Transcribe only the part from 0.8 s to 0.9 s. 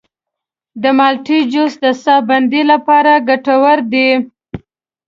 د